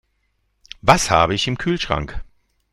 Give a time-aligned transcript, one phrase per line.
[0.81, 2.23] Was habe ich im Kühlschrank?